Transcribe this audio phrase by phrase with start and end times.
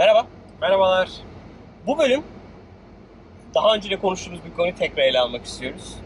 [0.00, 0.26] Merhaba.
[0.60, 1.10] Merhabalar.
[1.86, 2.24] Bu bölüm
[3.54, 5.96] daha önce de konuştuğumuz bir konuyu tekrar ele almak istiyoruz.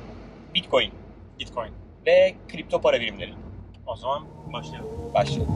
[0.54, 0.90] Bitcoin
[1.38, 1.72] Bitcoin.
[2.07, 3.35] ve kripto para birimleri.
[3.87, 5.15] O zaman başlayalım.
[5.15, 5.54] Başlayalım.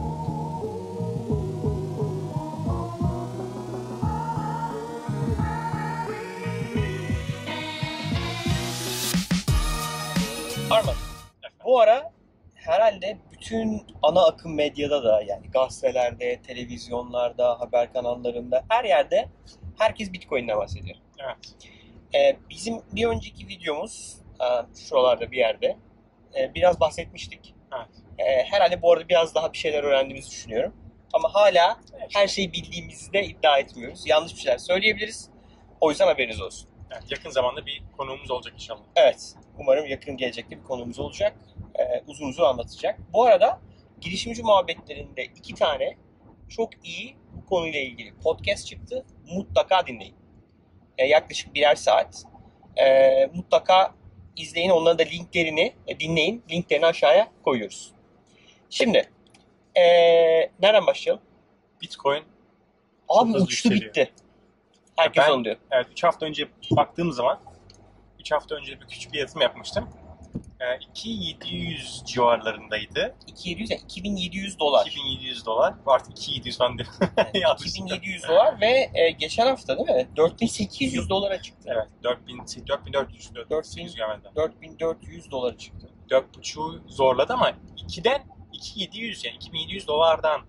[10.71, 10.95] Arman,
[11.65, 12.11] bu ara
[12.69, 19.29] herhalde bütün ana akım medyada da yani gazetelerde, televizyonlarda, haber kanallarında her yerde
[19.77, 20.97] herkes Bitcoin'den bahsediyor.
[21.19, 21.37] Evet.
[22.15, 24.47] Ee, bizim bir önceki videomuz e,
[24.89, 25.77] şuralarda bir yerde
[26.39, 27.55] e, biraz bahsetmiştik.
[27.77, 27.89] Evet.
[28.17, 30.73] E, herhalde bu arada biraz daha bir şeyler öğrendiğimizi düşünüyorum.
[31.13, 32.09] Ama hala Evet.
[32.13, 34.03] her şeyi bildiğimizi de iddia etmiyoruz.
[34.07, 35.29] Yanlış bir şeyler söyleyebiliriz.
[35.81, 36.69] O yüzden haberiniz olsun.
[36.91, 37.03] evet.
[37.11, 38.81] Yakın zamanda bir konuğumuz olacak inşallah.
[38.95, 41.35] Evet, umarım yakın gelecekte bir konumuz olacak.
[41.75, 42.99] Ee, uzun uzun anlatacak.
[43.13, 43.59] Bu arada
[44.01, 45.97] girişimci muhabbetlerinde iki tane
[46.49, 49.05] çok iyi bu konuyla ilgili podcast çıktı.
[49.31, 50.15] Mutlaka dinleyin.
[50.97, 52.23] Ee, yaklaşık birer saat.
[52.77, 53.93] Ee, mutlaka
[54.35, 54.69] izleyin.
[54.69, 56.43] Onların da linklerini e, dinleyin.
[56.51, 57.91] Linklerini aşağıya koyuyoruz.
[58.69, 59.09] Şimdi
[59.75, 59.81] ee,
[60.61, 61.23] nereden başlayalım?
[61.81, 62.23] Bitcoin,
[63.09, 63.81] Abi uçtu yükseliyor.
[63.81, 64.11] bitti.
[64.95, 65.57] Herkes Ben- onu diyor.
[65.71, 67.39] evet 3 hafta önce baktığım zaman
[68.19, 69.89] 3 hafta önce bir küçük bir yatırım yapmıştım.
[70.61, 73.15] Ee, 2700 civarlarındaydı.
[73.27, 74.85] 2700 yani 2700 dolar.
[74.87, 75.73] 2700 dolar.
[75.85, 76.77] Artık 2700 falan.
[77.33, 77.65] Yanlış.
[77.67, 80.07] 2700 dolar ve e, geçen hafta değil mi?
[80.17, 81.69] 4800 dolara çıktı.
[81.73, 82.37] Evet 4000,
[82.67, 84.27] 4400, 4800 gelmedi.
[84.35, 85.89] 4400 dolara çıktı.
[86.09, 88.21] 4.5'u zorladı ama 2'den
[88.53, 90.41] 2700 yani 2700 dolardan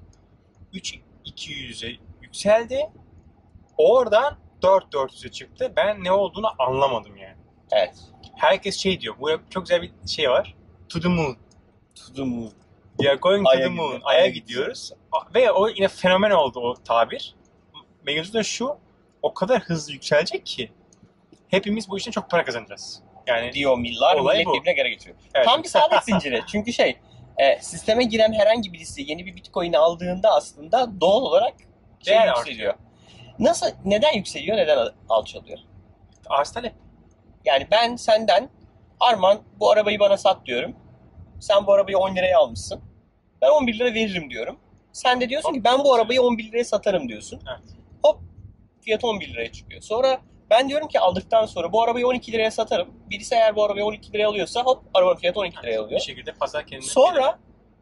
[0.73, 2.91] 3200'e yükseldi.
[3.77, 5.73] Oradan 4400'e çıktı.
[5.77, 7.37] Ben ne olduğunu anlamadım yani.
[7.73, 7.95] Evet.
[8.41, 9.15] Herkes şey diyor.
[9.21, 10.55] Bu çok güzel bir şey var.
[10.89, 11.37] To the moon.
[11.95, 12.53] To the moon.
[12.99, 13.87] We are going to Ay'a the moon.
[13.87, 14.01] gidiyor.
[14.05, 14.93] Ay'a gidiyoruz.
[15.35, 17.35] Ve o yine fenomen oldu o tabir.
[18.07, 18.77] Mevzu da şu.
[19.23, 20.73] O kadar hızlı yükselecek ki
[21.49, 23.03] hepimiz bu işten çok para kazanacağız.
[23.27, 24.55] Yani Diyor millar, Olay millet bu.
[24.55, 25.17] birbirine göre getiriyor.
[25.35, 25.47] evet.
[25.47, 26.43] Tam bir saadet zinciri.
[26.47, 26.97] Çünkü şey,
[27.39, 31.55] e, sisteme giren herhangi birisi yeni bir bitcoin'i aldığında aslında doğal olarak
[32.05, 32.75] şey Değer yükseliyor.
[33.39, 35.59] Nasıl, neden yükseliyor, neden al- alçalıyor?
[36.29, 36.73] arz talep.
[37.45, 38.51] Yani ben senden,
[39.01, 40.77] Arman bu arabayı bana sat diyorum.
[41.41, 42.81] Sen bu arabayı 10 liraya almışsın.
[43.43, 44.59] Ben 11 lira veririm diyorum.
[44.93, 47.41] Sen de diyorsun ki ben bu arabayı 11 liraya satarım diyorsun.
[47.49, 47.77] Evet.
[48.05, 48.21] Hop
[48.81, 49.83] fiyat 11 liraya çıkıyor.
[49.83, 52.89] Sonra ben diyorum ki aldıktan sonra bu arabayı 12 liraya satarım.
[53.11, 56.01] Birisi eğer bu arabayı 12 liraya alıyorsa hop arabanın fiyatı 12 liraya Bir alıyor.
[56.01, 57.39] şekilde pazar kendine Sonra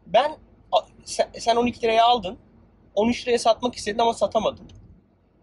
[0.07, 0.35] ben
[1.39, 2.37] sen 12 liraya aldın.
[2.95, 4.71] 13 liraya satmak istedin ama satamadın.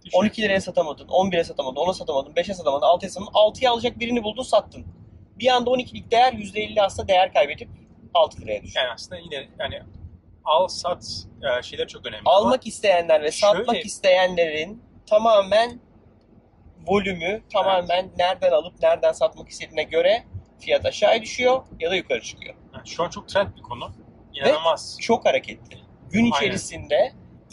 [0.06, 0.22] Düşüyor.
[0.24, 3.32] 12 liraya satamadın, 11'e satamadın, 10'a satamadın, 5'e satamadın, 6'ya satamadın.
[3.34, 4.86] 6'ya alacak birini buldun sattın.
[5.38, 7.68] Bir anda 12'lik değer %50 aslında değer kaybedip
[8.14, 8.84] 6 liraya düşüyor.
[8.84, 9.82] Yani aslında yine yani
[10.44, 11.04] al sat
[11.58, 12.22] e, şeyler çok önemli.
[12.24, 15.80] Ama Almak isteyenler ve satmak Şöyle- isteyenlerin tamamen
[16.86, 20.24] volümü, tamamen nereden alıp nereden satmak istediğine göre
[20.60, 22.54] fiyat aşağı düşüyor ya da yukarı çıkıyor.
[22.74, 23.90] yani şu an çok trend bir konu.
[24.34, 24.98] İnanılmaz.
[25.00, 25.78] Çok hareketli.
[26.10, 26.32] Gün Aynen.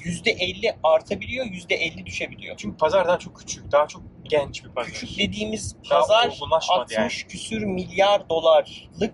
[0.06, 2.58] İçerisinde %50 artabiliyor, %50 düşebiliyor.
[2.58, 4.92] Çünkü pazar daha çok küçük, daha çok genç bir pazar.
[4.92, 7.28] Küçük dediğimiz Daha pazar olgunlaşmadı 60 yani.
[7.32, 9.14] küsür milyar dolarlık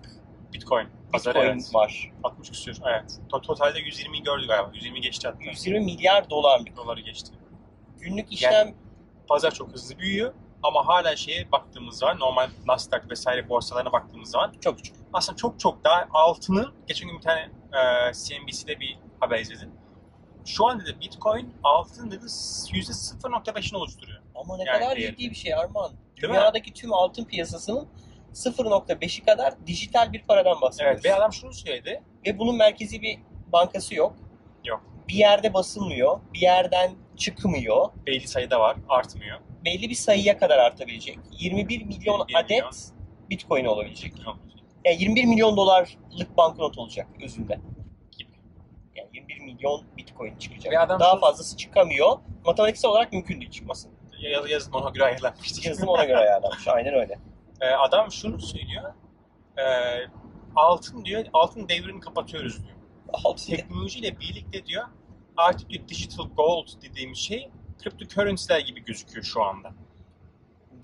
[0.52, 0.88] Bitcoin.
[1.12, 1.74] Pazar Bitcoin evet.
[1.74, 2.12] var.
[2.24, 3.18] 60 küsür evet.
[3.32, 4.70] To- Totalde 120 gördü galiba.
[4.74, 5.44] 120 geçti hatta.
[5.44, 6.76] 120 milyar dolarlık.
[6.76, 7.32] Doları geçti.
[8.00, 8.74] Günlük işlem
[9.28, 10.34] Pazar çok hızlı büyüyor.
[10.62, 14.96] Ama hala şeye baktığımız zaman normal Nasdaq vesaire borsalarına baktığımız zaman çok küçük.
[15.12, 19.70] aslında çok çok daha altının geçen gün bir tane e, CNBC'de bir haber izledim.
[20.44, 24.22] Şu an dedi Bitcoin altın dedi %0.5'ini oluşturuyor.
[24.34, 25.12] Ama ne Yani kadar değeri.
[25.16, 25.90] ciddi bir şey Arman.
[25.90, 25.98] Değil
[26.32, 26.38] mi?
[26.38, 27.88] Dünyadaki tüm altın piyasasının
[28.34, 31.00] 0.5'i kadar dijital bir paradan bahsediyoruz.
[31.00, 32.02] Evet ve adam şunu söyledi.
[32.26, 33.18] Ve bunun merkezi bir
[33.52, 34.16] bankası yok.
[34.64, 34.82] Yok.
[35.08, 36.20] Bir yerde basılmıyor.
[36.34, 37.88] Bir yerden çıkmıyor.
[38.06, 39.38] Belli sayıda var artmıyor.
[39.64, 41.18] Belli bir sayıya kadar artabilecek.
[41.38, 42.70] 21 milyon 21 adet milyon.
[43.30, 44.12] Bitcoin olabilecek.
[44.84, 47.60] Yani 21 milyon dolarlık banknot olacak özünde.
[49.34, 49.40] Gibi.
[49.40, 50.74] Yani 21 milyon Bitcoin çıkacak.
[50.78, 52.18] Adam Daha şunu- fazlası çıkamıyor.
[52.46, 53.92] Matematiksel olarak mümkün değil çıkmasın.
[54.20, 55.64] Yaz, yazın ona göre ayarlanmıştır.
[55.64, 56.68] Yazılım ona göre ayarlanmış.
[56.68, 57.18] Aynen öyle.
[57.60, 58.92] Ee, adam şunu söylüyor.
[59.58, 59.62] Ee,
[60.56, 62.76] altın diyor, altın devrini kapatıyoruz diyor.
[63.12, 64.84] Altı Teknolojiyle birlikte diyor
[65.36, 67.50] artık diyor, digital gold dediğimiz şey
[67.82, 69.70] cryptocurrency'ler gibi gözüküyor şu anda.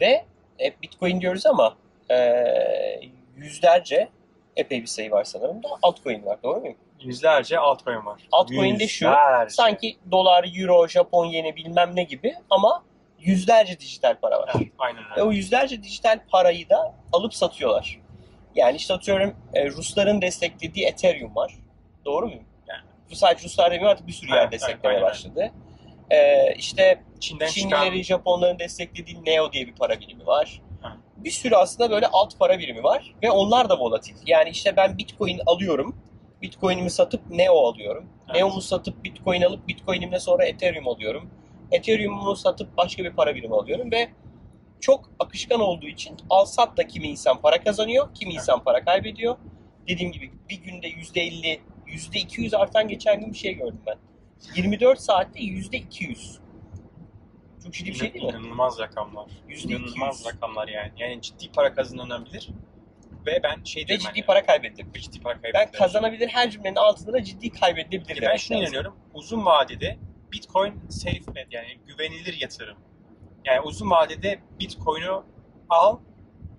[0.00, 0.26] Ve
[0.60, 1.76] e, Bitcoin diyoruz ama
[2.10, 2.16] e,
[3.37, 4.08] yüzlerce
[4.56, 6.38] epey bir sayı var sanırım da altcoin var.
[6.43, 6.76] Doğru muyum?
[7.00, 8.23] Yüzlerce altcoin var.
[8.32, 9.11] Altcoin de şu.
[9.49, 12.85] Sanki dolar, euro, Japon yeni bilmem ne gibi ama
[13.20, 14.50] yüzlerce dijital para var.
[14.56, 15.23] Evet, aynen Ve öyle.
[15.23, 18.00] o yüzlerce dijital parayı da alıp satıyorlar.
[18.55, 21.55] Yani işte atıyorum e, Rusların desteklediği Ethereum var.
[22.05, 22.44] Doğru muyum?
[22.69, 22.82] Yani.
[23.11, 25.52] Bu sadece Ruslar demiyor artık bir sürü yer Evet, desteklemeye evet, başladı.
[26.11, 30.62] E, işte Çin'den Çinlilerin, çıkan Japonların desteklediği Neo diye bir para birimi var.
[31.26, 34.14] Bir sürü aslında böyle alt para birimi var ve onlar da volatil.
[34.26, 35.96] Yani işte ben Bitcoin alıyorum,
[36.43, 38.08] Bitcoin'imi satıp Neo alıyorum.
[38.26, 38.37] Evet.
[38.37, 41.31] Neo'mu satıp Bitcoin alıp Bitcoin'imle sonra Ethereum alıyorum.
[41.73, 44.08] Ethereum'u satıp başka bir para birimi alıyorum ve
[44.81, 49.37] çok akışkan olduğu için al sat da kimi insan para kazanıyor, kimi insan para kaybediyor.
[49.88, 53.99] Dediğim gibi bir günde %50, %200 artan geçen gün bir şey gördüm ben.
[54.56, 56.45] 24 saatte %200.
[57.66, 58.30] Çok ciddi bir şey değil mi?
[58.30, 59.26] İnanılmaz rakamlar.
[59.48, 60.26] Yüzde iki İnanılmaz yüz.
[60.34, 60.92] rakamlar yani.
[60.98, 62.48] Yani ciddi para kazanılabilir.
[63.26, 64.94] Ve ben şey Ve ciddi hani, para kaybedilebilir.
[64.94, 65.78] ve ciddi para Ben kaybedilir.
[65.78, 68.96] kazanabilir her cümlenin altında da ciddi kaybedilebilir ben şuna inanıyorum.
[69.14, 69.98] Uzun vadede
[70.32, 72.76] Bitcoin safe bet yani güvenilir yatırım.
[73.44, 75.24] Yani uzun vadede Bitcoin'u
[75.68, 75.98] al.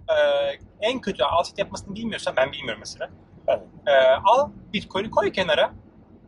[0.09, 3.09] Ee, en kötü alt yapmasını bilmiyorsan ben bilmiyorum mesela.
[3.47, 3.91] Ben- Ee,
[4.23, 5.73] al Bitcoin'i koy kenara.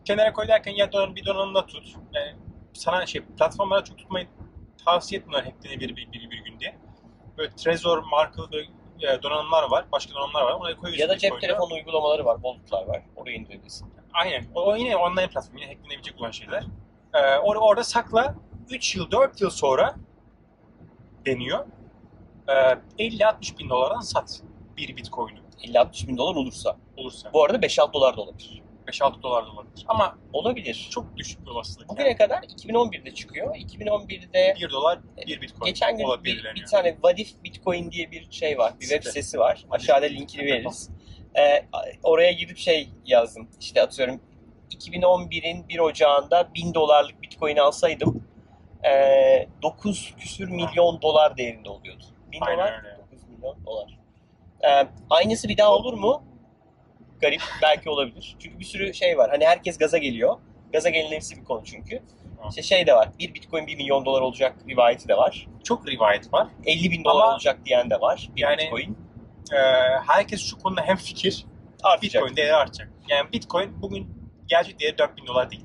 [0.06, 1.96] Kenara koy derken ya don, bir donanımda tut.
[2.14, 2.36] Yani
[2.74, 4.28] sana şey platformlara çok tutmayı
[4.86, 6.78] tavsiye etmiyorlar hacklenebilir bir, bir, bir gün diye.
[7.38, 8.68] Böyle Trezor markalı böyle
[9.02, 9.86] e, donanımlar var.
[9.92, 10.52] Başka donanımlar var.
[10.54, 11.02] Onları koyuyorsun.
[11.02, 13.02] Ya da cep telefonu uygulamaları var, bulutlar var.
[13.16, 13.94] Oraya indirebilirsin.
[14.14, 14.46] Aynen.
[14.56, 15.58] O, o yine online platform.
[15.58, 16.64] Yine hacklenebilecek olan şeyler.
[17.14, 18.36] Ee, or- orada sakla.
[18.70, 19.96] 3 yıl, 4 yıl sonra
[21.26, 21.66] deniyor.
[22.48, 22.52] Ee,
[23.00, 24.42] 50-60 bin dolardan sat
[24.78, 26.78] bir bitcoin'i 50-60 bin dolar olursa.
[26.98, 27.34] olursa.
[27.34, 28.62] Bu arada 5-6 dolar da olabilir.
[28.90, 29.86] 5-6 dolar da olabilir.
[29.88, 30.88] Ama Olabilir.
[30.92, 31.90] çok düşük bir olasılık.
[31.90, 32.18] Bugüne Yani.
[32.18, 33.56] kadar 2011'de çıkıyor.
[33.56, 38.58] 2011'de 1 dolar 1 bitcoin geçen gün bir, bir tane Vadif Bitcoin diye bir şey
[38.58, 38.74] var.
[38.80, 39.10] Bir web Site.
[39.10, 39.66] sitesi var.
[39.72, 40.90] Aşağıda linkini veririz.
[41.38, 41.66] Ee,
[42.04, 43.50] oraya girip şey yazdım.
[43.60, 44.22] İşte atıyorum
[44.72, 48.24] 2011'in 1 Ocağı'nda 1000 dolarlık Bitcoin alsaydım
[48.86, 52.04] ee, 9 küsür milyon dolar değerinde oluyordu.
[52.32, 52.98] 1000 Aynen dolar öyle.
[53.12, 54.00] 9 milyon dolar.
[54.64, 56.24] Ee, aynısı bir daha olur mu?
[57.22, 57.42] Garip.
[57.62, 58.36] Belki olabilir.
[58.40, 59.30] Çünkü bir sürü şey var.
[59.30, 60.38] Hani herkes gaza geliyor.
[60.74, 62.04] Gaza gelinmesi bir konu çünkü.
[62.50, 63.10] İşte şey de var.
[63.20, 65.48] Bir bitcoin 1 milyon dolar olacak rivayeti de var.
[65.64, 66.48] Çok rivayet var.
[66.66, 68.30] 50 bin dolar Ama- olacak diyen de var.
[68.36, 68.98] Bir Yani- bitcoin.
[69.54, 69.56] Ee,
[70.08, 71.46] herkes şu konuda hem fikir.
[71.84, 72.02] Artacak.
[72.24, 72.90] Bitcoin değeri artacak.
[73.10, 74.08] Yani Bitcoin bugün
[74.48, 75.64] gerçek değeri 4000 dolar değil.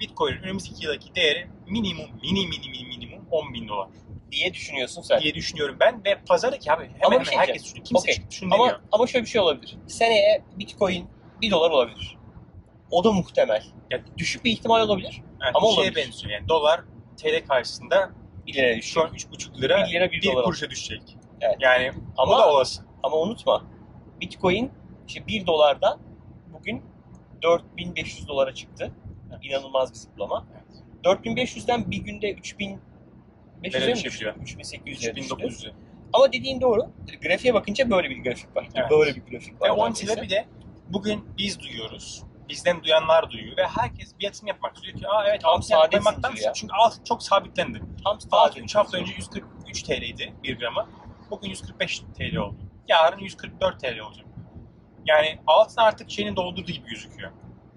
[0.00, 3.88] Bitcoin'in önümüzdeki yıldaki değeri minimum mini mini mini minimum 10 bin dolar
[4.32, 5.20] diye düşünüyorsun sen.
[5.20, 7.84] diye düşünüyorum ben ve pazarı ki abi hemen hemen şey herkes düşünüyor.
[7.86, 8.28] Kimse okay.
[8.28, 8.52] çıkıp.
[8.52, 9.76] Ama, ama şöyle bir şey olabilir.
[9.86, 11.08] Seneye Bitcoin
[11.42, 12.18] 1 dolar olabilir.
[12.90, 13.64] O da muhtemel.
[13.90, 15.22] Ya düşük bir ihtimal olabilir.
[15.42, 16.80] Yani ama şeye benziyor yani dolar
[17.16, 18.10] TL karşısında
[18.46, 20.44] 1 liraya şu an 3,5 lira 1 lira 1 1 dolar.
[20.44, 21.16] kuruşa düşecek.
[21.40, 21.56] Evet.
[21.60, 22.82] Yani Ama- o da olası.
[23.02, 23.64] Ama unutma
[24.20, 24.70] Bitcoin
[25.08, 26.00] işte 1 dolardan
[26.52, 26.82] bugün
[27.42, 28.92] 4500 dolara çıktı.
[29.42, 30.46] İnanılmaz bir zıplama.
[31.04, 32.80] 4500'den bir günde 3000
[33.64, 34.34] 500'e mi düştü?
[36.12, 36.92] Ama dediğin doğru.
[37.22, 38.68] Grafiğe bakınca böyle bir grafik var.
[38.74, 38.90] Evet.
[38.90, 39.68] Böyle bir grafik var.
[39.68, 40.46] Ve onun için bir de
[40.88, 42.22] bugün biz duyuyoruz.
[42.48, 46.52] Bizden duyanlar duyuyor ve herkes bir yatırım yapmak istiyor ki aa evet altın yapmaktan ya.
[46.52, 47.82] çünkü altın çok sabitlendi.
[48.04, 50.88] Tam altın 3 hafta önce 143 TL'ydi 1 gramı.
[51.30, 52.56] Bugün 145 TL oldu.
[52.88, 54.26] Yarın 144 TL olacak.
[55.06, 57.30] Yani altın artık şeyini doldurduğu gibi gözüküyor.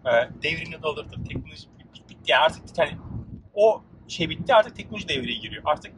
[0.06, 0.10] Ee,
[0.44, 1.68] devrini doldurdu, teknoloji
[2.10, 2.36] bitti.
[2.36, 2.98] Artık yani
[3.54, 5.64] o şey bitti artık teknoloji devreye giriyor.
[5.66, 5.94] Artık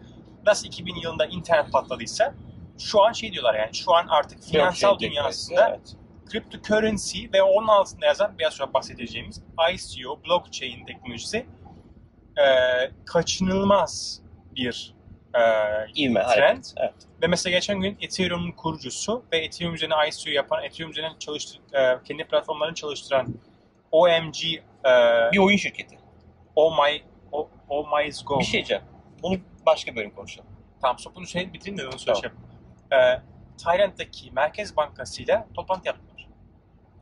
[0.46, 2.34] nasıl 2000 yılında internet patladıysa
[2.80, 5.96] şu an şey diyorlar yani şu an artık finansal Blockchain dünyasında evet.
[6.31, 9.42] cryptocurrency ve onun altında yazan biraz sonra bahsedeceğimiz
[9.74, 11.46] ICO, blockchain teknolojisi
[12.38, 12.46] e,
[13.06, 14.21] kaçınılmaz
[14.56, 14.95] bir
[15.33, 15.42] e,
[15.95, 16.28] İvme, trend.
[16.28, 16.74] hareket.
[16.78, 16.94] Evet.
[17.21, 22.04] Ve mesela geçen gün Ethereum'un kurucusu ve Ethereum üzerine ICO yapan, Ethereum üzerine çalıştır, e,
[22.04, 23.28] kendi platformlarını çalıştıran
[23.92, 24.62] OMG, e,
[25.33, 25.97] Bir oyun şirketi.
[26.56, 27.02] Oh My,
[27.35, 28.39] Oh, oh My Go.
[28.39, 28.83] Bir şey diyeceğim.
[29.23, 30.49] Bunu başka bölüm konuşalım.
[30.81, 31.99] Tamam sopunu şey bitireyim de onu Tamam.
[31.99, 32.35] söyleyeceğim.
[32.92, 33.21] E,
[33.63, 36.27] Tayland'daki Merkez Bankası'yla toplantı yaptılar.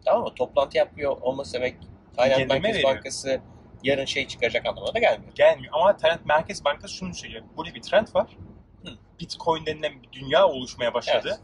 [0.05, 0.35] Tamam mı?
[0.35, 1.75] Toplantı yapmıyor olması demek
[2.17, 2.95] Tayland Yenileme Merkez veriyor.
[2.95, 3.41] Bankası
[3.83, 5.33] yarın şey çıkaracak anlamına da gelmiyor.
[5.35, 5.73] gelmiyor.
[5.75, 7.43] Ama Tayland Merkez Bankası şunu söylüyor.
[7.57, 8.37] Burada bir trend var.
[8.85, 8.89] Hı.
[9.19, 11.27] Bitcoin denilen bir dünya oluşmaya başladı.
[11.27, 11.39] Evet.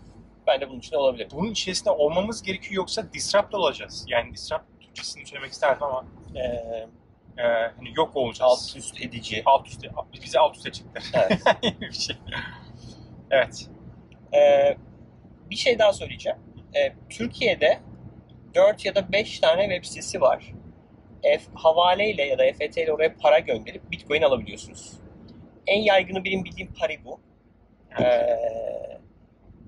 [0.48, 1.28] Ben de bunun için olabilir.
[1.32, 4.06] Bunun içerisinde olmamız gerekiyor yoksa disrupt olacağız.
[4.08, 6.06] Yani disrupt Türkçesini söylemek isterdim ama
[6.36, 6.88] Ee,
[7.40, 7.44] e,
[7.78, 8.52] hani yok olacağız.
[8.52, 9.42] alt üst edici.
[9.46, 9.90] alt üstte,
[10.24, 11.02] bizi alt üste çıktı.
[11.14, 11.42] Evet.
[11.82, 12.16] bir şey.
[13.32, 13.70] Evet.
[14.34, 14.78] Ee,
[15.50, 16.38] bir şey daha söyleyeceğim.
[16.76, 17.80] Ee, Türkiye'de
[18.56, 20.54] 4 ya da 5 tane web sitesi var.
[21.24, 24.94] F, havaleyle ya da EFT ile oraya para gönderip Bitcoin alabiliyorsunuz.
[25.68, 27.20] En yaygını benim bildiğim Paribu.
[28.02, 28.40] Ee,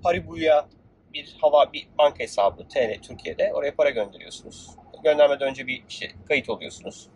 [0.02, 0.68] Paribu'ya
[1.14, 4.70] bir hava bir banka hesabı TL Türkiye'de oraya para gönderiyorsunuz.
[5.04, 7.08] Göndermeden önce bir işte kayıt oluyorsunuz.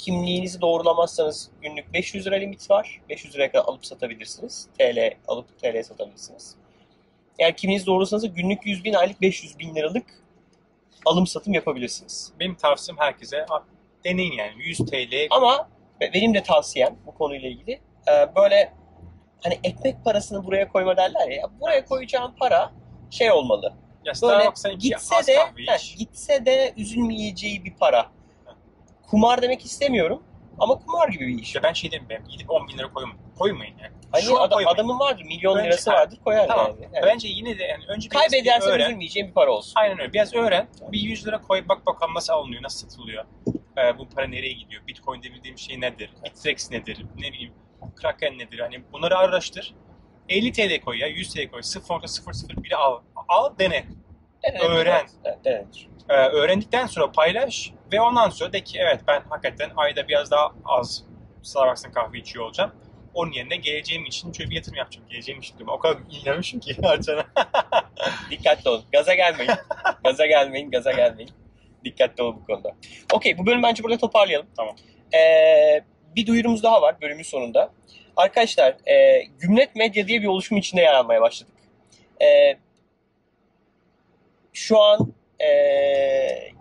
[0.00, 3.00] Kimliğinizi doğrulamazsanız günlük 500 lira limit var.
[3.08, 4.68] 500 liraya kadar alıp satabilirsiniz.
[4.78, 6.56] TL alıp TL satabilirsiniz.
[7.38, 10.06] Eğer kimliğinizi doğrulasanız günlük 100 bin aylık 500 bin liralık
[11.06, 12.32] alım satım yapabilirsiniz.
[12.40, 13.46] Benim tavsiyem herkese
[14.04, 15.68] deneyin yani 100 TL Ama
[16.00, 17.72] benim de tavsiyem bu konuyla ilgili
[18.08, 18.72] e, böyle
[19.42, 21.46] hani ekmek parasını buraya koyma derler ya.
[21.60, 22.72] Buraya koyacağın para
[23.10, 23.74] şey olmalı.
[24.04, 25.36] Ya Böyle gitse de
[25.74, 25.96] iç.
[25.98, 28.19] gitse de üzülmeyeceği bir para.
[29.10, 30.22] Kumar demek istemiyorum
[30.58, 31.42] ama kumar gibi bir iş.
[31.42, 33.20] İşte ben şey dedim ben gidip 10 bin lira koymayın.
[33.38, 33.92] Koymayın yani.
[34.12, 34.74] Hani Şu adam- koymayın.
[34.74, 36.66] adamın vardır, milyon Önce- lirası vardır koyar Tamam.
[36.66, 36.88] yani.
[36.92, 37.04] Evet.
[37.06, 38.86] Bence yine de yani önce biraz bir Kaybedersen öğren.
[38.86, 39.72] üzülmeyeceğin bir para olsun.
[39.76, 40.12] Aynen öyle.
[40.12, 40.68] Biraz öğren.
[40.92, 43.24] Bir 100 lira koy bak bakalım nasıl alınıyor, nasıl satılıyor.
[43.78, 44.82] Ee, bu para nereye gidiyor?
[44.86, 46.10] Bitcoin'de bildiğim şey nedir?
[46.24, 47.06] Bitrex nedir?
[47.18, 47.52] Ne bileyim
[47.96, 48.58] Kraken nedir?
[48.58, 49.74] Hani bunları araştır.
[50.28, 51.60] 50 TL koy ya, 100 TL koy.
[51.62, 53.00] 0.001'i al.
[53.28, 53.84] Al dene.
[54.42, 55.06] Evet, Öğren.
[55.24, 55.66] Evet, evet.
[56.08, 60.52] Ee, öğrendikten sonra paylaş ve ondan sonra de ki evet ben hakikaten ayda biraz daha
[60.64, 61.04] az
[61.42, 62.72] Starbucks'tan kahve içiyor olacağım.
[63.14, 65.08] Onun yerine geleceğim için şöyle bir yatırım yapacağım.
[65.08, 65.74] Geleceğim için diyorum.
[65.74, 67.26] O kadar inanmışım ki harcana.
[68.30, 68.84] Dikkatli olun.
[68.92, 69.52] Gaza gelmeyin.
[70.04, 71.30] gaza gelmeyin, gaza gelmeyin.
[71.84, 72.76] Dikkatli olun bu konuda.
[73.12, 74.46] Okey, bu bölüm bence burada toparlayalım.
[74.56, 74.76] Tamam.
[75.14, 75.84] Ee,
[76.16, 77.72] bir duyurumuz daha var bölümün sonunda.
[78.16, 81.54] Arkadaşlar, e, Gümlet Medya diye bir oluşum içinde yer almaya başladık.
[82.22, 82.56] E,
[84.52, 85.48] şu an e,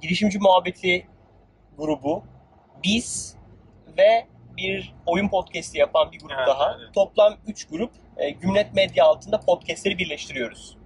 [0.01, 1.08] girişimci muhabbeti
[1.77, 2.24] grubu,
[2.84, 3.36] biz
[3.98, 4.25] ve
[4.58, 6.77] bir oyun podcast'i yapan bir grup Evet, daha.
[6.79, 6.93] evet.
[6.93, 10.77] Toplam 3 grup e, Gümlet Medya altında podcast'leri birleştiriyoruz.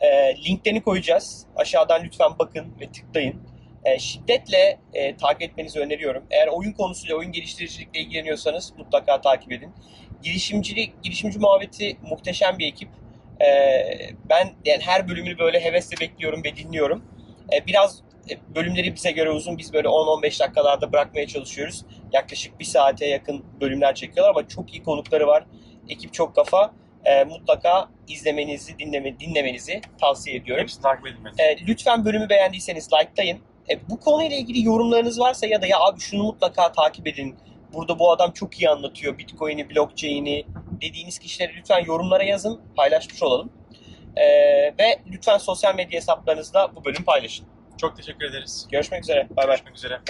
[0.00, 1.46] E, linklerini koyacağız.
[1.56, 3.42] Aşağıdan lütfen bakın ve tıklayın.
[3.84, 6.24] E, şiddetle e, takip etmenizi öneriyorum.
[6.30, 9.72] Eğer oyun konusuyla, oyun geliştiricilikle ilgileniyorsanız mutlaka takip edin.
[10.22, 12.88] Girişimcilik, girişimci muhabbeti muhteşem bir ekip.
[13.42, 13.48] E,
[14.30, 17.04] ben yani her bölümünü böyle hevesle bekliyorum ve dinliyorum.
[17.52, 18.02] E, biraz
[18.54, 19.58] bölümleri bize göre uzun.
[19.58, 21.84] Biz böyle 10-15 dakikalarda bırakmaya çalışıyoruz.
[22.12, 25.44] Yaklaşık bir saate yakın bölümler çekiyorlar ama çok iyi konukları var.
[25.88, 26.74] Ekip çok kafa.
[27.04, 30.62] E, mutlaka izlemenizi, dinleme, dinlemenizi tavsiye ediyorum.
[30.62, 31.42] Hepsini takip bence.
[31.42, 33.38] E, lütfen bölümü beğendiyseniz likelayın.
[33.70, 37.36] E, bu konuyla ilgili yorumlarınız varsa ya da ya abi şunu mutlaka takip edin.
[37.74, 40.44] Burada bu adam çok iyi anlatıyor Bitcoin'i, blockchain'i
[40.82, 42.60] dediğiniz kişileri lütfen yorumlara yazın.
[42.76, 43.52] Paylaşmış olalım.
[44.16, 44.24] E,
[44.78, 47.46] ve lütfen sosyal medya hesaplarınızda bu bölümü paylaşın.
[47.80, 48.68] Çok teşekkür ederiz.
[48.72, 49.28] Görüşmek üzere.
[49.30, 49.56] Bay bay.
[49.56, 50.00] Görüşmek üzere.